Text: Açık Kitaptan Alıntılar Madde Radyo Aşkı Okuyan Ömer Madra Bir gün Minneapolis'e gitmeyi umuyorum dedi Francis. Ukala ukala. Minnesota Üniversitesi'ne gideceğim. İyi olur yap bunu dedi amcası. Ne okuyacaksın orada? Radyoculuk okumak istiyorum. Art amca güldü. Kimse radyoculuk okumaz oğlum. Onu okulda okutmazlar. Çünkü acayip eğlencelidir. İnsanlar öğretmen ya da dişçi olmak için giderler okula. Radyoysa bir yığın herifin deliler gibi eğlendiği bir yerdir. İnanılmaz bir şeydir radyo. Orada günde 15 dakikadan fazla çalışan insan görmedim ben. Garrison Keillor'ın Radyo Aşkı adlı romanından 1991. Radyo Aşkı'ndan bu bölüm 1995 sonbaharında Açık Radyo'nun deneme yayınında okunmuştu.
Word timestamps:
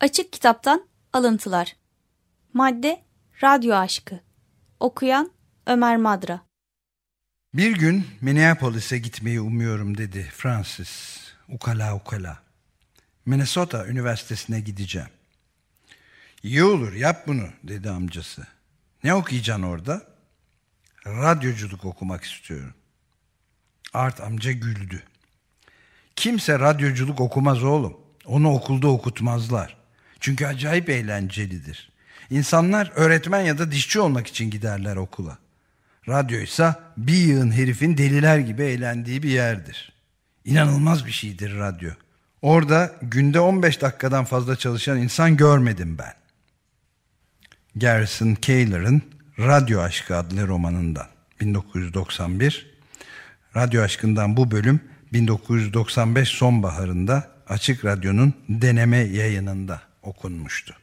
Açık 0.00 0.32
Kitaptan 0.32 0.86
Alıntılar 1.12 1.76
Madde 2.52 3.02
Radyo 3.42 3.74
Aşkı 3.74 4.20
Okuyan 4.80 5.30
Ömer 5.66 5.96
Madra 5.96 6.40
Bir 7.54 7.76
gün 7.76 8.06
Minneapolis'e 8.20 8.98
gitmeyi 8.98 9.40
umuyorum 9.40 9.96
dedi 9.98 10.30
Francis. 10.36 11.18
Ukala 11.48 11.94
ukala. 11.94 12.42
Minnesota 13.26 13.86
Üniversitesi'ne 13.86 14.60
gideceğim. 14.60 15.08
İyi 16.42 16.64
olur 16.64 16.92
yap 16.92 17.26
bunu 17.26 17.48
dedi 17.64 17.90
amcası. 17.90 18.46
Ne 19.04 19.14
okuyacaksın 19.14 19.62
orada? 19.62 20.02
Radyoculuk 21.06 21.84
okumak 21.84 22.24
istiyorum. 22.24 22.74
Art 23.92 24.20
amca 24.20 24.52
güldü. 24.52 25.02
Kimse 26.16 26.58
radyoculuk 26.58 27.20
okumaz 27.20 27.64
oğlum. 27.64 28.00
Onu 28.26 28.52
okulda 28.54 28.88
okutmazlar. 28.88 29.79
Çünkü 30.20 30.46
acayip 30.46 30.88
eğlencelidir. 30.88 31.90
İnsanlar 32.30 32.92
öğretmen 32.94 33.40
ya 33.40 33.58
da 33.58 33.72
dişçi 33.72 34.00
olmak 34.00 34.26
için 34.26 34.50
giderler 34.50 34.96
okula. 34.96 35.38
Radyoysa 36.08 36.80
bir 36.96 37.14
yığın 37.14 37.50
herifin 37.50 37.96
deliler 37.98 38.38
gibi 38.38 38.62
eğlendiği 38.62 39.22
bir 39.22 39.30
yerdir. 39.30 39.92
İnanılmaz 40.44 41.06
bir 41.06 41.12
şeydir 41.12 41.58
radyo. 41.58 41.90
Orada 42.42 42.92
günde 43.02 43.40
15 43.40 43.80
dakikadan 43.80 44.24
fazla 44.24 44.56
çalışan 44.56 44.98
insan 44.98 45.36
görmedim 45.36 45.98
ben. 45.98 46.14
Garrison 47.76 48.34
Keillor'ın 48.34 49.02
Radyo 49.38 49.80
Aşkı 49.80 50.16
adlı 50.16 50.46
romanından 50.48 51.06
1991. 51.40 52.70
Radyo 53.56 53.82
Aşkı'ndan 53.82 54.36
bu 54.36 54.50
bölüm 54.50 54.80
1995 55.12 56.28
sonbaharında 56.28 57.30
Açık 57.48 57.84
Radyo'nun 57.84 58.34
deneme 58.48 58.98
yayınında 58.98 59.89
okunmuştu. 60.02 60.76